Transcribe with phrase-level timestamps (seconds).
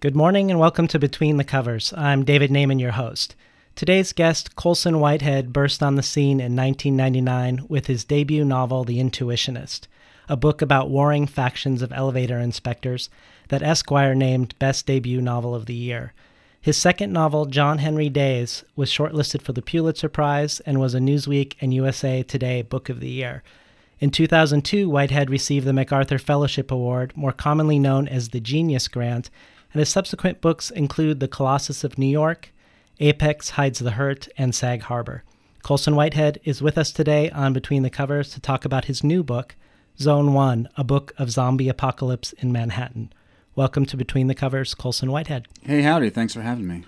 [0.00, 1.92] Good morning and welcome to Between the Covers.
[1.96, 3.34] I'm David Naimon, your host.
[3.74, 9.00] Today's guest, Colson Whitehead, burst on the scene in 1999 with his debut novel, The
[9.00, 9.88] Intuitionist,
[10.28, 13.10] a book about warring factions of elevator inspectors
[13.48, 16.12] that Esquire named Best Debut Novel of the Year.
[16.60, 21.00] His second novel, John Henry Days, was shortlisted for the Pulitzer Prize and was a
[21.00, 23.42] Newsweek and USA Today Book of the Year.
[23.98, 29.28] In 2002, Whitehead received the MacArthur Fellowship Award, more commonly known as the Genius Grant
[29.72, 32.52] and his subsequent books include The Colossus of New York,
[33.00, 35.22] Apex Hides the Hurt, and Sag Harbor.
[35.62, 39.22] Colson Whitehead is with us today on Between the Covers to talk about his new
[39.22, 39.56] book,
[39.98, 43.12] Zone 1, a book of zombie apocalypse in Manhattan.
[43.54, 45.46] Welcome to Between the Covers, Colson Whitehead.
[45.62, 46.10] Hey, howdy.
[46.10, 46.84] Thanks for having me.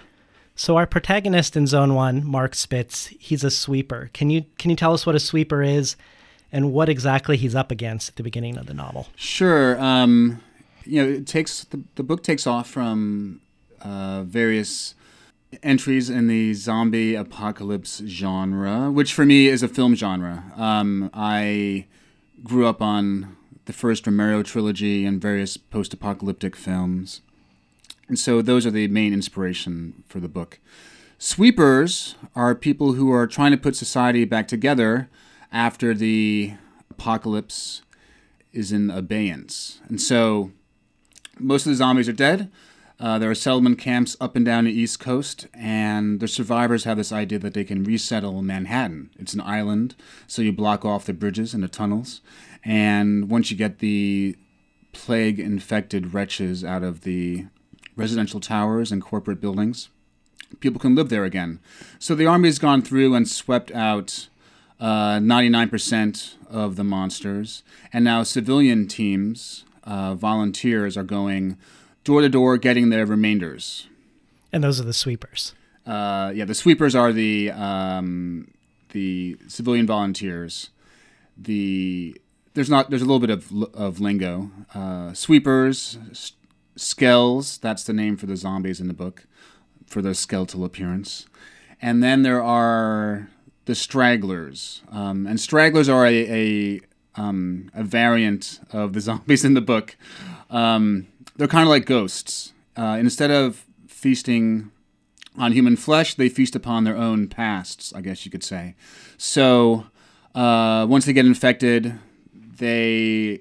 [0.54, 4.10] So our protagonist in Zone 1, Mark Spitz, he's a sweeper.
[4.12, 5.96] Can you can you tell us what a sweeper is
[6.52, 9.08] and what exactly he's up against at the beginning of the novel?
[9.16, 9.80] Sure.
[9.80, 10.40] Um,
[10.90, 13.40] you know, it takes the, the book takes off from
[13.80, 14.94] uh, various
[15.62, 20.52] entries in the zombie apocalypse genre, which for me is a film genre.
[20.56, 21.86] Um, I
[22.42, 27.20] grew up on the first Romero trilogy and various post-apocalyptic films,
[28.08, 30.58] and so those are the main inspiration for the book.
[31.18, 35.08] Sweepers are people who are trying to put society back together
[35.52, 36.54] after the
[36.90, 37.82] apocalypse
[38.52, 40.50] is in abeyance, and so
[41.40, 42.50] most of the zombies are dead.
[43.00, 46.98] Uh, there are settlement camps up and down the East Coast, and the survivors have
[46.98, 49.08] this idea that they can resettle Manhattan.
[49.18, 49.94] It's an island,
[50.26, 52.20] so you block off the bridges and the tunnels.
[52.62, 54.36] And once you get the
[54.92, 57.46] plague infected wretches out of the
[57.96, 59.88] residential towers and corporate buildings,
[60.60, 61.58] people can live there again.
[61.98, 64.28] So the army has gone through and swept out
[64.78, 67.62] uh, 99% of the monsters,
[67.94, 71.56] and now civilian teams uh, volunteers are going
[72.04, 73.88] door to door getting their remainders.
[74.52, 75.54] And those are the sweepers.
[75.86, 78.50] Uh, yeah, the sweepers are the um,
[78.90, 80.70] the civilian volunteers.
[81.36, 82.20] The
[82.54, 84.50] there's not there's a little bit of of lingo.
[84.74, 86.32] Uh, sweepers, s-
[86.76, 87.58] skells.
[87.60, 89.26] That's the name for the zombies in the book,
[89.86, 91.26] for their skeletal appearance.
[91.82, 93.28] And then there are
[93.64, 94.82] the stragglers.
[94.90, 96.80] Um, and stragglers are a, a
[97.16, 99.96] um, a variant of the zombies in the book.
[100.50, 102.52] Um, they're kind of like ghosts.
[102.76, 104.70] Uh, instead of feasting
[105.36, 108.74] on human flesh, they feast upon their own pasts, I guess you could say.
[109.16, 109.86] So
[110.34, 111.98] uh, once they get infected,
[112.32, 113.40] they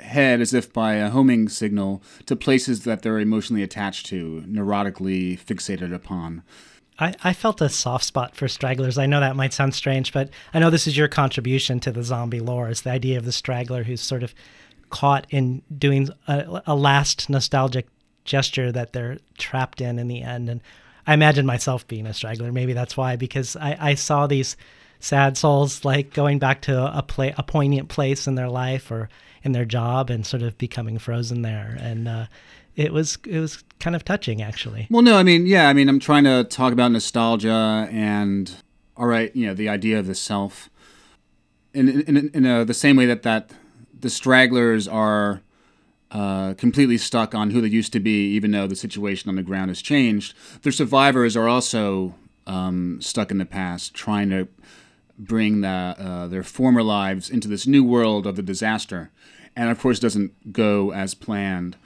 [0.00, 5.38] head as if by a homing signal to places that they're emotionally attached to, neurotically
[5.38, 6.42] fixated upon.
[7.00, 8.98] I, I felt a soft spot for stragglers.
[8.98, 12.02] I know that might sound strange, but I know this is your contribution to the
[12.02, 12.68] zombie lore.
[12.68, 14.34] Is the idea of the straggler who's sort of
[14.90, 17.86] caught in doing a, a last nostalgic
[18.24, 20.48] gesture that they're trapped in in the end.
[20.50, 20.60] And
[21.06, 22.52] I imagine myself being a straggler.
[22.52, 24.56] Maybe that's why, because I, I saw these
[24.98, 27.04] sad souls like going back to a
[27.38, 29.08] a poignant place in their life or
[29.42, 31.76] in their job and sort of becoming frozen there.
[31.80, 32.26] And uh,
[32.80, 34.86] it was it was kind of touching actually.
[34.90, 38.52] Well, no, I mean, yeah, I mean, I'm trying to talk about nostalgia and
[38.96, 40.70] all right, you know, the idea of the self
[41.74, 43.50] in in, in a, the same way that that
[43.98, 45.42] the stragglers are
[46.10, 49.42] uh, completely stuck on who they used to be, even though the situation on the
[49.42, 50.34] ground has changed.
[50.62, 52.14] The survivors are also
[52.46, 54.48] um, stuck in the past, trying to
[55.18, 59.10] bring the, uh, their former lives into this new world of the disaster,
[59.54, 61.76] and of course, doesn't go as planned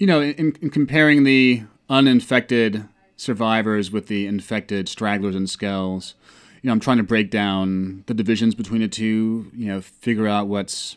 [0.00, 6.14] you know, in, in comparing the uninfected survivors with the infected stragglers and skells,
[6.62, 10.26] you know, I'm trying to break down the divisions between the two, you know, figure
[10.26, 10.96] out what's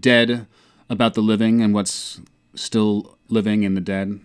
[0.00, 0.46] dead
[0.88, 2.20] about the living and what's
[2.54, 4.20] still living in the dead.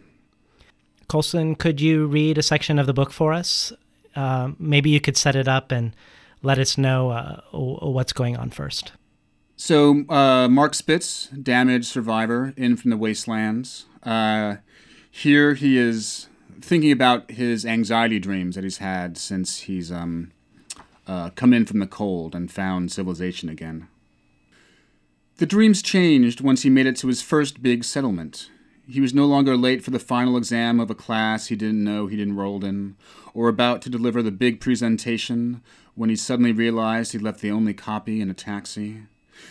[1.09, 3.73] Colson, could you read a section of the book for us?
[4.15, 5.93] Uh, maybe you could set it up and
[6.41, 8.93] let us know uh, what's going on first.
[9.59, 13.87] So, uh, Mark Spitz, damaged survivor, in from the wastelands.
[14.03, 14.57] Uh,
[15.09, 16.27] here he is
[16.61, 20.31] thinking about his anxiety dreams that he's had since he's um,
[21.07, 23.87] uh, come in from the cold and found civilization again.
[25.37, 28.51] The dreams changed once he made it to his first big settlement.
[28.87, 32.05] He was no longer late for the final exam of a class he didn't know
[32.05, 32.95] he'd enrolled in,
[33.33, 35.63] or about to deliver the big presentation
[35.95, 39.01] when he suddenly realized he'd left the only copy in a taxi.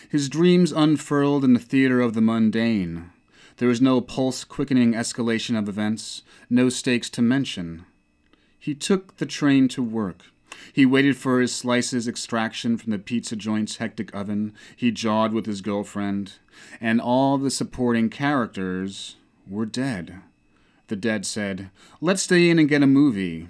[0.09, 3.11] His dreams unfurled in the theater of the mundane.
[3.57, 7.85] There was no pulse quickening escalation of events, no stakes to mention.
[8.59, 10.25] He took the train to work.
[10.73, 14.53] He waited for his slices extraction from the pizza joint's hectic oven.
[14.75, 16.33] He jawed with his girlfriend.
[16.79, 19.15] And all the supporting characters
[19.47, 20.21] were dead.
[20.87, 21.69] The dead said,
[21.99, 23.47] Let's stay in and get a movie.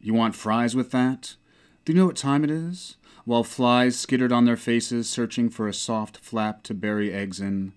[0.00, 1.36] You want fries with that?
[1.84, 2.96] Do you know what time it is?
[3.24, 7.72] While flies skittered on their faces, searching for a soft flap to bury eggs in,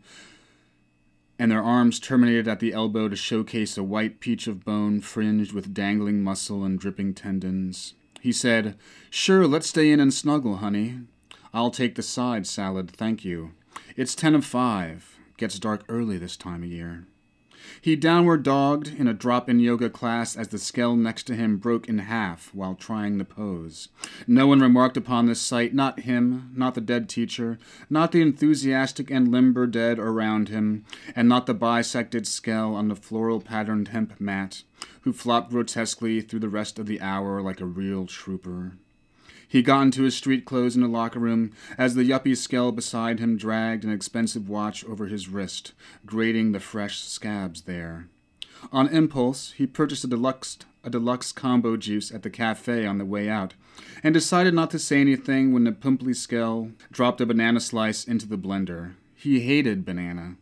[1.38, 5.52] and their arms terminated at the elbow to showcase a white peach of bone fringed
[5.52, 7.94] with dangling muscle and dripping tendons.
[8.22, 8.76] He said,
[9.10, 11.02] Sure, let's stay in and snuggle, honey.
[11.54, 13.52] I'll take the side salad, thank you.
[13.96, 15.18] It's ten of five.
[15.38, 17.06] Gets dark early this time of year.
[17.82, 21.58] He downward dogged in a drop in yoga class as the skell next to him
[21.58, 23.90] broke in half while trying the pose.
[24.28, 27.58] No one remarked upon this sight, not him, not the dead teacher,
[27.90, 30.86] not the enthusiastic and limber dead around him,
[31.16, 34.64] and not the bisected skell on the floral patterned hemp mat,
[35.02, 38.78] who flopped grotesquely through the rest of the hour like a real trooper.
[39.48, 43.20] He got into his street clothes in the locker room as the yuppie skell beside
[43.20, 45.74] him dragged an expensive watch over his wrist,
[46.06, 48.08] grating the fresh scabs there.
[48.72, 53.06] On impulse, he purchased a deluxe a deluxe combo juice at the cafe on the
[53.06, 53.56] way out,
[54.04, 58.28] and decided not to say anything when the pimply skell dropped a banana slice into
[58.28, 58.94] the blender.
[59.16, 60.36] He hated banana.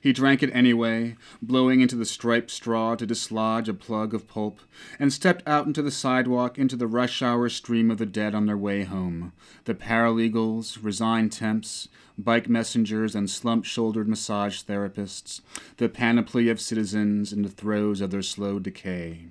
[0.00, 4.60] He drank it anyway, blowing into the striped straw to dislodge a plug of pulp,
[4.98, 8.46] and stepped out into the sidewalk into the rush hour stream of the dead on
[8.46, 9.32] their way home
[9.64, 11.88] the paralegals, resigned temps,
[12.18, 15.40] bike messengers, and slump shouldered massage therapists,
[15.76, 19.26] the panoply of citizens in the throes of their slow decay.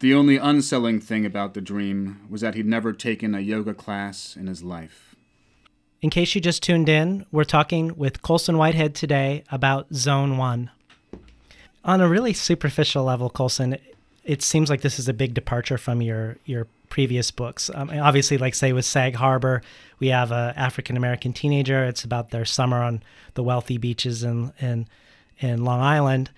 [0.00, 4.36] The only unselling thing about the dream was that he'd never taken a yoga class
[4.36, 5.14] in his life.
[6.02, 10.68] In case you just tuned in, we're talking with Colson Whitehead today about Zone 1.
[11.84, 13.76] On a really superficial level, Colson,
[14.24, 17.70] it seems like this is a big departure from your, your previous books.
[17.72, 19.62] Um, obviously, like say with Sag Harbor,
[20.00, 21.84] we have a African American teenager.
[21.84, 23.04] It's about their summer on
[23.34, 24.88] the wealthy beaches in, in,
[25.38, 26.30] in Long Island.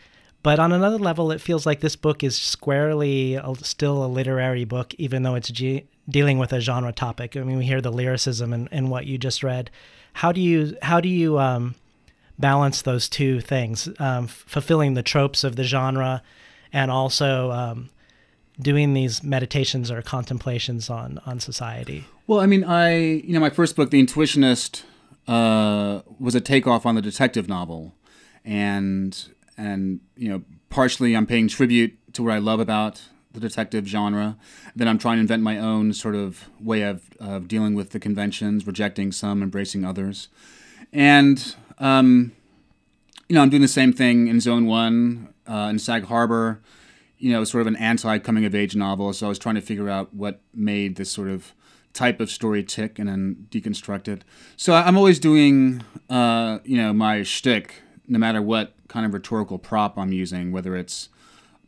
[0.43, 4.93] But on another level, it feels like this book is squarely still a literary book,
[4.99, 7.37] even though it's ge- dealing with a genre topic.
[7.37, 9.71] I mean, we hear the lyricism in, in what you just read.
[10.15, 11.75] How do you how do you um,
[12.39, 16.23] balance those two things, um, fulfilling the tropes of the genre,
[16.73, 17.91] and also um,
[18.61, 22.05] doing these meditations or contemplations on on society?
[22.27, 24.85] Well, I mean, I you know my first book, The Intuitionist,
[25.27, 27.95] uh, was a takeoff on the detective novel,
[28.45, 33.03] and and you know partially I'm paying tribute to what I love about
[33.35, 34.37] the detective genre.
[34.75, 38.01] Then I'm trying to invent my own sort of way of, of dealing with the
[38.01, 40.29] conventions, rejecting some, embracing others,
[40.93, 42.33] and um,
[43.29, 46.61] you know I'm doing the same thing in Zone One uh, in Sag Harbor.
[47.19, 49.13] You know, sort of an anti coming of age novel.
[49.13, 51.55] So I was trying to figure out what made this sort of
[51.95, 54.25] type of story tick and then deconstruct it.
[54.57, 59.59] So I'm always doing, uh, you know, my shtick, no matter what kind of rhetorical
[59.59, 61.09] prop I'm using, whether it's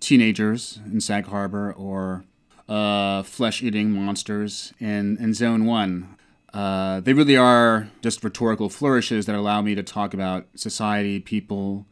[0.01, 2.25] teenagers in Sag Harbor or
[2.69, 6.17] uh, flesh eating monsters in, in Zone 1.
[6.53, 11.87] Uh, they really are just rhetorical flourishes that allow me to talk about society, people.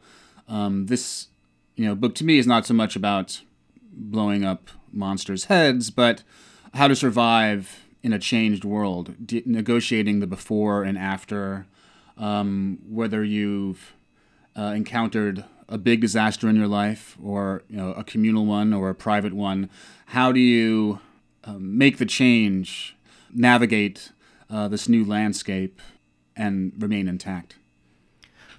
[0.47, 1.27] Um, this,
[1.75, 3.41] you know, book to me is not so much about
[3.91, 6.23] blowing up monsters' heads, but
[6.73, 11.65] how to survive in a changed world, de- negotiating the before and after,
[12.17, 13.93] um, whether you've
[14.57, 18.89] uh, encountered a big disaster in your life, or you know, a communal one or
[18.89, 19.69] a private one,
[20.07, 20.99] how do you
[21.43, 22.95] um, make the change,
[23.33, 24.11] navigate
[24.49, 25.81] uh, this new landscape,
[26.35, 27.55] and remain intact?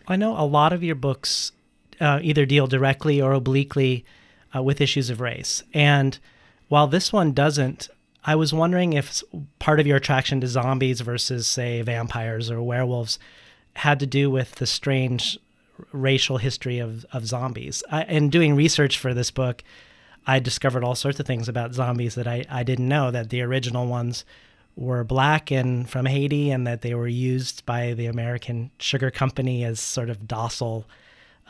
[0.08, 1.52] I know a lot of your books
[2.00, 4.04] uh, either deal directly or obliquely
[4.54, 6.18] uh, with issues of race, and
[6.68, 7.88] while this one doesn't,
[8.24, 9.22] I was wondering if
[9.60, 13.20] part of your attraction to zombies versus, say, vampires or werewolves
[13.74, 15.38] had to do with the strange
[15.92, 17.82] racial history of, of zombies.
[17.90, 19.62] I, in doing research for this book,
[20.26, 23.42] I discovered all sorts of things about zombies that I, I didn't know that the
[23.42, 24.24] original ones
[24.74, 29.64] were black and from Haiti and that they were used by the American Sugar Company
[29.64, 30.84] as sort of docile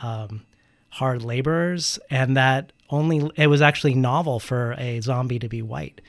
[0.03, 0.43] um,
[0.91, 6.01] hard laborers and that only it was actually novel for a zombie to be white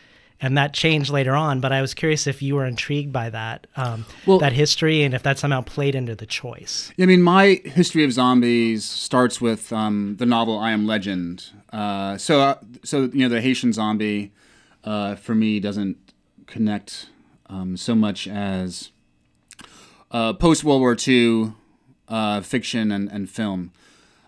[0.41, 1.60] and that changed later on.
[1.60, 5.13] But I was curious if you were intrigued by that um, well, that history and
[5.13, 6.91] if that somehow played into the choice.
[7.00, 11.46] I mean, my history of zombies starts with um, the novel I Am Legend.
[11.72, 14.32] Uh, so, uh, so you know, the Haitian zombie
[14.84, 15.98] uh, for me doesn't
[16.46, 17.10] connect
[17.50, 18.91] um, so much as
[20.12, 21.53] uh, post World War II
[22.08, 23.72] uh, fiction and, and film.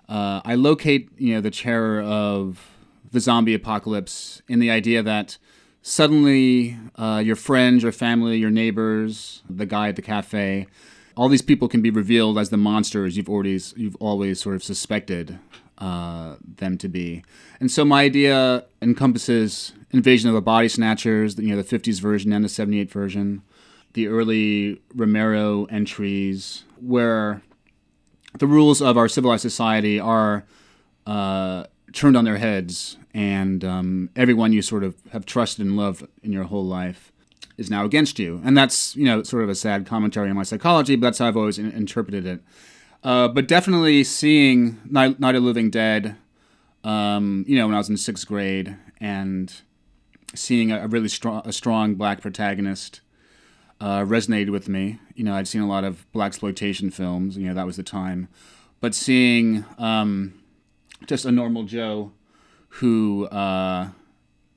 [0.07, 2.71] Uh, I locate, you know, the terror of
[3.11, 5.37] the zombie apocalypse in the idea that
[5.81, 10.67] suddenly uh, your friends, your family, your neighbors, the guy at the cafe,
[11.15, 14.63] all these people can be revealed as the monsters you've already you've always sort of
[14.63, 15.39] suspected.
[15.79, 17.23] uh, them to be.
[17.59, 22.33] And so my idea encompasses Invasion of the Body Snatchers, you know, the 50s version
[22.33, 23.41] and the 78 version,
[23.93, 27.41] the early Romero entries, where
[28.37, 30.45] the rules of our civilized society are
[31.07, 36.07] uh, turned on their heads, and um, everyone you sort of have trusted and loved
[36.23, 37.11] in your whole life
[37.57, 38.41] is now against you.
[38.45, 41.27] And that's, you know, sort of a sad commentary on my psychology, but that's how
[41.27, 42.41] I've always in- interpreted it.
[43.03, 46.15] Uh, but definitely seeing Night, Night of Living Dead,
[46.83, 49.53] um, you know, when I was in sixth grade, and
[50.35, 53.01] seeing a, a really strong, a strong black protagonist
[53.81, 54.99] uh, resonated with me.
[55.15, 57.37] You know, I'd seen a lot of blaxploitation films.
[57.37, 58.27] You know, that was the time,
[58.79, 60.33] but seeing um,
[61.07, 62.11] just a normal Joe
[62.69, 63.89] who uh,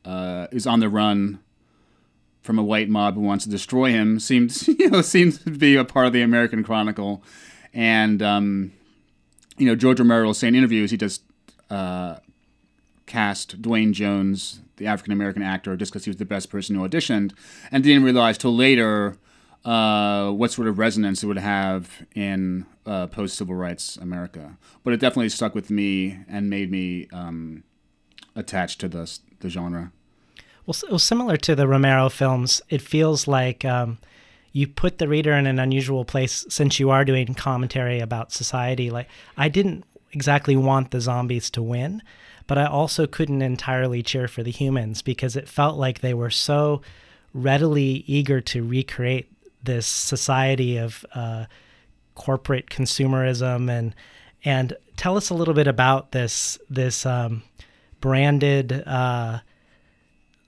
[0.04, 1.40] uh, is on the run
[2.42, 5.76] from a white mob who wants to destroy him seems you know seems to be
[5.76, 7.22] a part of the American Chronicle,
[7.72, 8.72] and um,
[9.56, 11.22] you know George Romero saying in interviews he just
[11.70, 12.16] uh,
[13.06, 16.86] cast Duane Jones, the African American actor, just because he was the best person who
[16.86, 17.32] auditioned,
[17.70, 19.16] and didn't realize till later
[19.64, 24.56] uh, what sort of resonance it would have in uh, post civil rights America.
[24.82, 27.64] But it definitely stuck with me and made me um,
[28.34, 29.92] attached to the the genre.
[30.66, 33.98] Well, well, similar to the Romero films, it feels like um,
[34.52, 38.90] you put the reader in an unusual place since you are doing commentary about society.
[38.90, 42.02] Like, I didn't exactly want the zombies to win,
[42.46, 46.30] but I also couldn't entirely cheer for the humans because it felt like they were
[46.30, 46.80] so
[47.34, 51.46] readily eager to recreate this society of uh,
[52.14, 53.94] corporate consumerism and
[54.44, 57.42] and tell us a little bit about this this um,
[58.00, 58.82] branded.
[58.86, 59.40] Uh,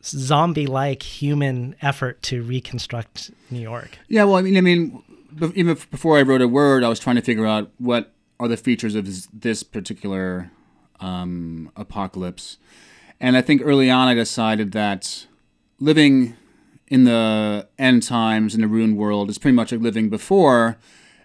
[0.05, 3.99] zombie like human effort to reconstruct New York.
[4.09, 5.03] Yeah, well, I mean, I mean,
[5.55, 8.57] even before I wrote a word, I was trying to figure out what are the
[8.57, 10.51] features of this particular
[11.01, 12.59] um, apocalypse,
[13.21, 15.27] and I think early on I decided that
[15.81, 16.37] living
[16.95, 20.79] in the end times in the ruined world is pretty much like living before.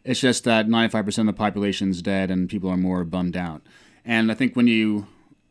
[0.03, 3.61] It's just that 95% of the population is dead and people are more bummed out.
[4.03, 5.05] And I think when you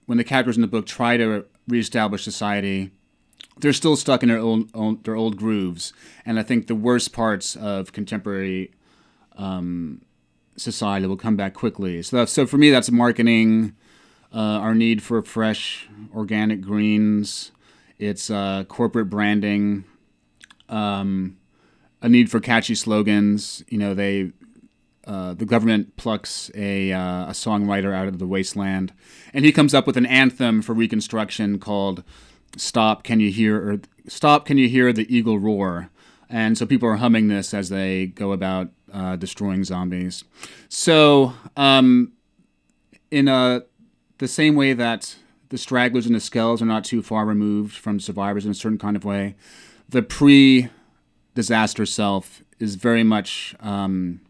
[0.06, 2.90] when the characters in the book try to reestablish society
[3.60, 5.92] they're still stuck in their old, old, their old grooves.
[6.26, 8.72] And I think the worst parts of contemporary
[9.37, 10.02] um,
[10.56, 12.02] society will come back quickly.
[12.02, 13.76] So so for me, that's marketing,
[14.34, 17.52] uh, our need for fresh organic greens.
[17.98, 19.84] It's uh, corporate branding,
[20.68, 21.37] um,
[22.02, 23.64] a need for catchy slogans.
[23.68, 24.32] You know, they
[25.06, 28.92] uh, the government plucks a, uh, a songwriter out of the wasteland,
[29.32, 32.04] and he comes up with an anthem for Reconstruction called
[32.56, 35.90] stop can you hear or stop can you hear the eagle roar
[36.30, 40.25] and so people are humming this as they go about uh, destroying zombies
[40.68, 42.12] so um,
[43.10, 43.62] in a,
[44.18, 45.16] the same way that
[45.50, 48.78] the stragglers and the skells are not too far removed from survivors in a certain
[48.78, 49.34] kind of way
[49.88, 50.68] the pre
[51.35, 54.21] disaster self is very much um,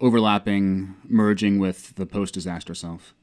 [0.00, 3.14] overlapping merging with the post disaster self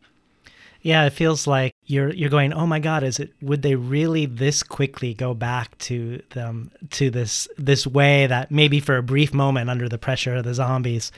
[0.84, 4.26] yeah, it feels like you're you're going, "Oh my god, is it would they really
[4.26, 9.34] this quickly go back to them to this this way that maybe for a brief
[9.34, 11.12] moment under the pressure of the zombies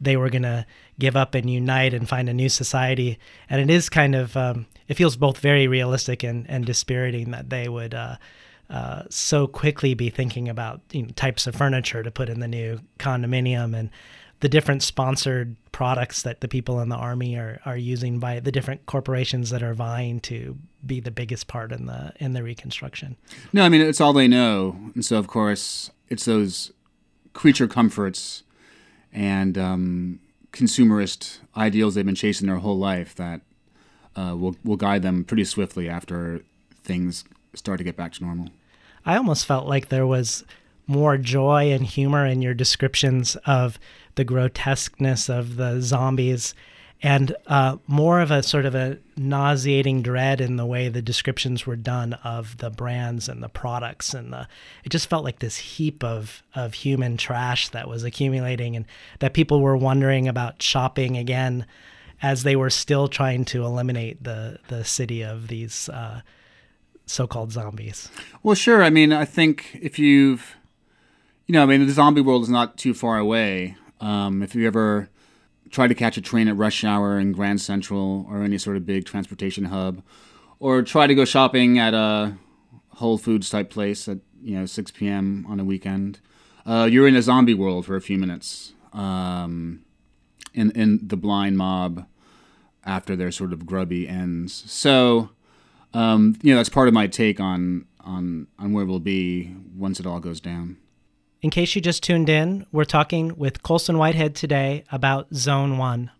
[0.00, 0.66] they were to
[0.98, 3.16] give up and unite and find a new society."
[3.48, 7.48] And it is kind of um, it feels both very realistic and and dispiriting that
[7.48, 8.16] they would uh,
[8.72, 12.48] uh, so quickly be thinking about you know, types of furniture to put in the
[12.48, 13.90] new condominium and
[14.40, 18.50] the different sponsored products that the people in the army are, are using by the
[18.50, 23.16] different corporations that are vying to be the biggest part in the in the reconstruction.
[23.52, 26.72] No, I mean it's all they know, and so of course it's those
[27.34, 28.42] creature comforts
[29.12, 30.18] and um,
[30.52, 33.42] consumerist ideals they've been chasing their whole life that
[34.16, 36.40] uh, will will guide them pretty swiftly after
[36.82, 37.24] things
[37.54, 38.48] start to get back to normal.
[39.04, 40.44] I almost felt like there was
[40.86, 43.78] more joy and humor in your descriptions of
[44.14, 46.54] the grotesqueness of the zombies
[47.04, 51.66] and uh, more of a sort of a nauseating dread in the way the descriptions
[51.66, 54.46] were done of the brands and the products and the
[54.84, 58.84] it just felt like this heap of of human trash that was accumulating and
[59.18, 61.66] that people were wondering about shopping again
[62.22, 66.20] as they were still trying to eliminate the the city of these uh,
[67.12, 68.10] so-called zombies.
[68.42, 68.82] Well, sure.
[68.82, 70.56] I mean, I think if you've
[71.46, 73.76] you know, I mean, the zombie world is not too far away.
[74.00, 75.10] Um, if you ever
[75.70, 78.86] try to catch a train at rush hour in Grand Central or any sort of
[78.86, 80.02] big transportation hub,
[80.60, 82.36] or try to go shopping at a
[82.94, 85.44] Whole Foods type place at you know 6 p.m.
[85.48, 86.20] on a weekend,
[86.64, 88.72] uh, you're in a zombie world for a few minutes.
[88.92, 89.84] Um,
[90.54, 92.06] in in the blind mob
[92.84, 94.64] after their sort of grubby ends.
[94.70, 95.30] So,
[95.94, 100.00] um, you know, that's part of my take on on on where we'll be once
[100.00, 100.76] it all goes down.
[101.40, 106.10] In case you just tuned in, we're talking with Colson Whitehead today about Zone One.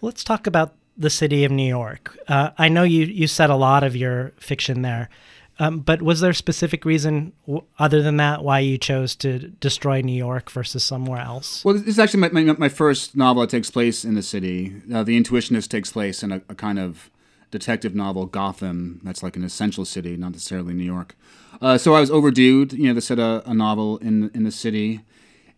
[0.00, 2.18] Let's talk about the city of New York.
[2.28, 5.08] Uh, I know you you said a lot of your fiction there,
[5.58, 9.38] um, but was there a specific reason w- other than that why you chose to
[9.38, 11.64] destroy New York versus somewhere else?
[11.64, 14.74] Well, this is actually my, my, my first novel that takes place in the city.
[14.92, 17.11] Uh, the Intuitionist takes place in a, a, kind of
[17.52, 19.00] detective novel, Gotham.
[19.04, 21.14] That's like an essential city, not necessarily New York.
[21.60, 24.50] Uh, so I was overdue, you know, to set a, a novel in in the
[24.50, 25.02] city,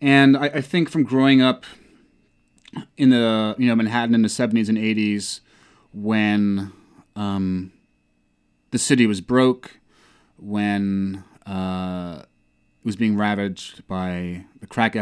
[0.02, 1.64] and I, I think from growing up
[2.98, 5.40] in the you know Manhattan in the seventies and eighties,
[5.94, 6.72] when
[7.16, 7.72] um,
[8.70, 9.78] the city was broke,
[10.36, 14.94] when uh, it was being ravaged by the crack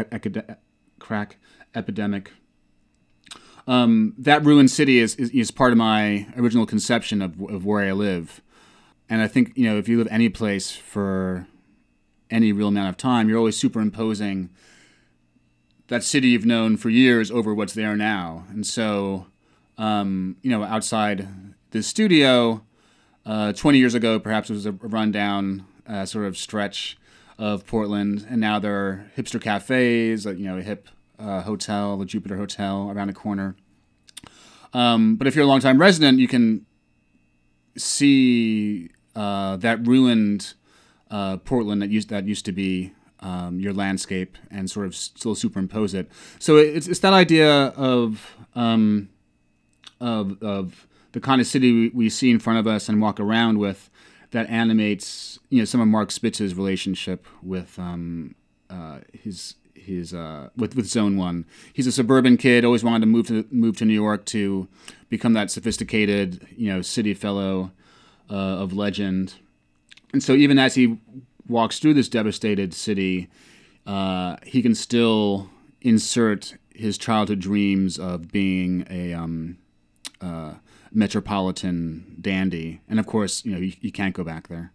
[0.99, 1.37] crack
[1.75, 2.31] epidemic.
[3.65, 7.85] Um, that ruined city is, is, is part of my original conception of, of where
[7.85, 8.41] I live,
[9.09, 11.47] and I think you know if you live any place for
[12.29, 14.49] any real amount of time, you're always superimposing
[15.87, 18.45] that city you've known for years over what's there now.
[18.49, 19.27] And so,
[19.77, 21.27] um, you know, outside
[21.71, 22.63] the studio,
[23.25, 26.97] uh, 20 years ago, perhaps it was a rundown uh, sort of stretch
[27.37, 30.87] of Portland, and now there are hipster cafes, you know, hip
[31.19, 33.55] uh, hotel, the Jupiter Hotel around the corner.
[34.73, 36.65] Um, but if you're a longtime resident, you can
[37.77, 40.53] see uh, that ruined
[41.11, 42.93] uh, Portland that used that used to be
[43.23, 46.09] um, your landscape and sort of still superimpose it.
[46.39, 49.09] So it's, it's that idea of, um,
[50.01, 53.19] of, of the kind of city we, we, see in front of us and walk
[53.19, 53.89] around with
[54.31, 58.35] that animates you know some of Mark Spitz's relationship with um,
[58.69, 61.45] uh, his his uh, with with Zone One.
[61.71, 64.67] He's a suburban kid, always wanted to move to move to New York to
[65.09, 67.71] become that sophisticated you know city fellow
[68.29, 69.35] uh, of legend.
[70.11, 70.99] And so even as he
[71.47, 73.29] walks through this devastated city,
[73.85, 75.49] uh, he can still
[75.81, 79.57] insert his childhood dreams of being a um,
[80.21, 80.53] uh,
[80.91, 82.81] metropolitan dandy.
[82.87, 84.71] And of course, you know, you, you, can't go back there.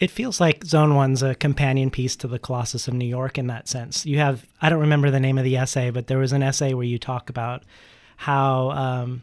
[0.00, 3.46] It feels like Zone One's a companion piece to the Colossus of New York in
[3.48, 4.06] that sense.
[4.06, 6.72] You have, I don't remember the name of the essay, but there was an essay
[6.72, 7.62] where you talk about
[8.16, 9.22] how um,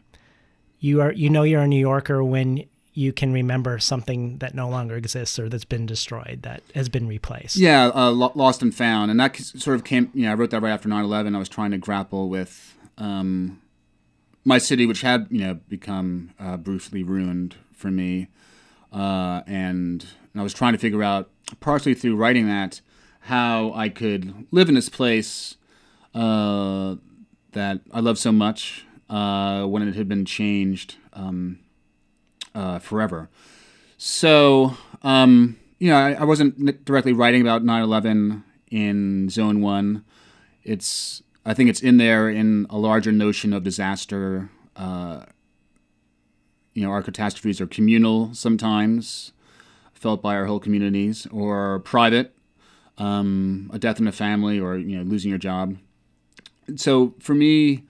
[0.79, 2.63] you are, you know, you're a New Yorker when
[2.97, 7.07] you can remember something that no longer exists or that's been destroyed that has been
[7.07, 7.55] replaced.
[7.55, 10.09] Yeah, uh, lost and found, and that sort of came.
[10.15, 11.35] You know, I wrote that right after 9/11.
[11.35, 13.61] I was trying to grapple with um,
[14.43, 18.29] my city, which had you know become uh, brutally ruined for me,
[18.91, 22.81] uh, and, and I was trying to figure out, partially through writing that,
[23.21, 25.57] how I could live in this place
[26.13, 26.95] uh,
[27.53, 30.97] that I love so much uh, when it had been changed.
[31.13, 31.59] Um,
[32.57, 33.29] uh, forever.
[33.97, 40.03] So, um, you know, I, I, wasn't directly writing about 9 11 in Zone 1.
[40.63, 44.49] It's, I think it's in there in a larger notion of disaster.
[44.75, 45.25] Uh,
[46.73, 49.33] you know, our catastrophes are communal sometimes,
[49.97, 52.35] felt by our whole communities, or private,
[52.97, 55.77] um, a death in a family, or, you know, losing your job.
[56.75, 57.83] So for me,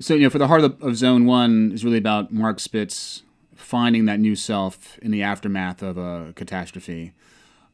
[0.00, 3.22] so, you know, for the heart of, of Zone 1 is really about Mark Spitz
[3.54, 7.12] finding that new self in the aftermath of a catastrophe.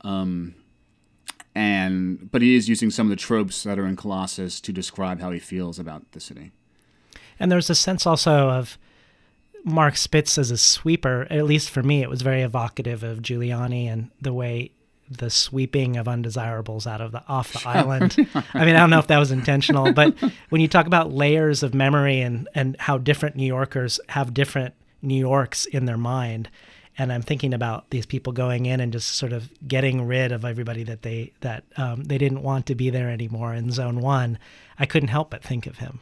[0.02, 0.54] Um,
[1.54, 5.20] and but he is using some of the tropes that are in Colossus to describe
[5.20, 6.52] how he feels about the city.
[7.40, 8.78] And there's a sense also of
[9.68, 11.26] Mark Spitz as a sweeper.
[11.31, 14.72] At least for me, it was very evocative of Giuliani and the way
[15.11, 18.14] the sweeping of undesirables out of the off the island.
[18.54, 20.14] I mean, I don't know if that was intentional, but
[20.50, 24.74] when you talk about layers of memory and and how different New Yorkers have different
[25.02, 26.48] New York's in their mind.
[27.00, 30.44] And I'm thinking about these people going in and just sort of getting rid of
[30.44, 34.38] everybody that they that um, they didn't want to be there anymore in Zone One.
[34.78, 36.00] I couldn't help but think of him.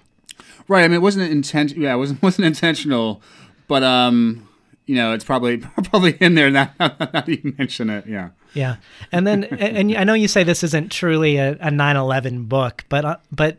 [0.69, 0.85] Right.
[0.85, 1.77] I mean, it wasn't intent.
[1.77, 3.21] Yeah, it wasn't wasn't intentional,
[3.69, 4.49] but um,
[4.87, 8.07] you know, it's probably probably in there now, now you mention it.
[8.07, 8.31] Yeah.
[8.55, 8.77] Yeah,
[9.13, 13.05] and then and I know you say this isn't truly a, a 9/11 book, but
[13.05, 13.59] uh, but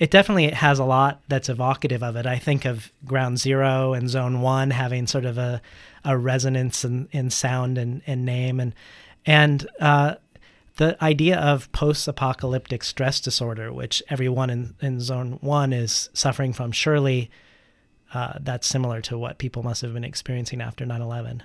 [0.00, 2.24] it definitely has a lot that's evocative of it.
[2.24, 5.60] I think of Ground Zero and Zone One having sort of a,
[6.06, 8.74] a resonance in, in sound and, and name, and
[9.26, 10.14] and uh,
[10.76, 16.72] the idea of post-apocalyptic stress disorder, which everyone in, in Zone One is suffering from.
[16.72, 17.30] Surely,
[18.14, 21.42] uh, that's similar to what people must have been experiencing after 9/11.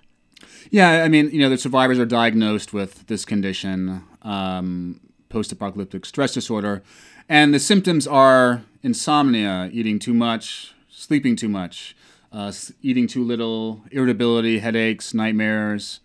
[0.69, 4.99] Yeah, I mean, you know, the survivors are diagnosed with this condition, um,
[5.29, 6.83] post-apocalyptic stress disorder
[7.27, 11.95] and the symptoms are insomnia, eating too much, sleeping too much,
[12.31, 12.51] uh,
[12.81, 16.01] eating too little, irritability, headaches, nightmares.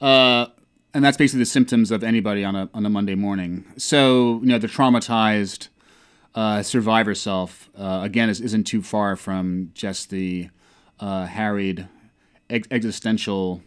[0.00, 0.46] Uh,
[0.92, 3.64] and that's basically the symptoms of anybody on a, on a Monday morning.
[3.76, 5.68] So, you know, the traumatized
[6.38, 10.48] uh, survivor self, uh, again, is, isn't too far from just the
[11.00, 11.88] uh, harried
[12.48, 13.60] ex- existential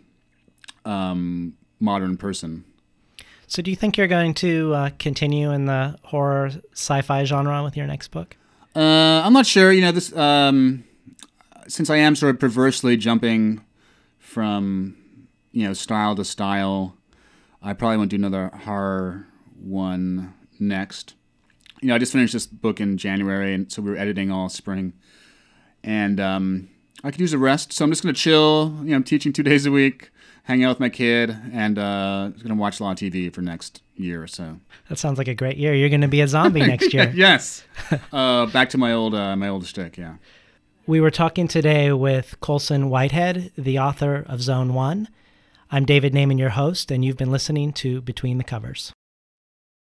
[0.85, 2.63] um, modern person.
[3.45, 7.75] So, do you think you're going to uh, continue in the horror sci-fi genre with
[7.75, 8.37] your next book?
[8.73, 8.79] Uh,
[9.25, 9.73] I'm not sure.
[9.73, 10.85] You know, this um,
[11.67, 13.65] since I am sort of perversely jumping
[14.17, 14.95] from
[15.51, 16.95] you know style to style,
[17.61, 19.27] I probably won't do another horror
[19.59, 21.15] one next.
[21.81, 24.49] You know, I just finished this book in January, and so we were editing all
[24.49, 24.93] spring,
[25.83, 26.69] and um,
[27.03, 27.73] I could use a rest.
[27.73, 28.75] So I'm just gonna chill.
[28.83, 30.11] You know, I'm teaching two days a week,
[30.43, 33.81] hang out with my kid, and uh, gonna watch a lot of TV for next
[33.95, 34.59] year or so.
[34.89, 35.73] That sounds like a great year.
[35.73, 37.11] You're going to be a zombie next year.
[37.15, 37.63] yes.
[38.13, 39.97] uh, back to my old uh, my old stick.
[39.97, 40.15] Yeah.
[40.87, 45.07] We were talking today with Colson Whitehead, the author of Zone One.
[45.71, 48.91] I'm David Naimon, your host, and you've been listening to Between the Covers.